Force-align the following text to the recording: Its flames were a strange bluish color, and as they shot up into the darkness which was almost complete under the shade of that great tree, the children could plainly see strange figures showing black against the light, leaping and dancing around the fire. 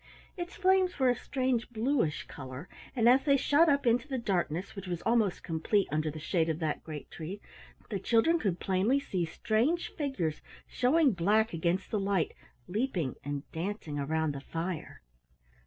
Its 0.35 0.55
flames 0.55 0.97
were 0.97 1.09
a 1.11 1.15
strange 1.15 1.69
bluish 1.69 2.25
color, 2.25 2.67
and 2.95 3.07
as 3.07 3.23
they 3.23 3.37
shot 3.37 3.69
up 3.69 3.85
into 3.85 4.07
the 4.07 4.17
darkness 4.17 4.75
which 4.75 4.87
was 4.87 5.03
almost 5.03 5.43
complete 5.43 5.87
under 5.91 6.09
the 6.09 6.17
shade 6.19 6.49
of 6.49 6.57
that 6.57 6.83
great 6.83 7.11
tree, 7.11 7.39
the 7.91 7.99
children 7.99 8.39
could 8.39 8.59
plainly 8.59 8.99
see 8.99 9.25
strange 9.25 9.91
figures 9.93 10.41
showing 10.67 11.11
black 11.11 11.53
against 11.53 11.91
the 11.91 11.99
light, 11.99 12.33
leaping 12.67 13.13
and 13.23 13.43
dancing 13.51 13.99
around 13.99 14.31
the 14.33 14.41
fire. 14.41 15.03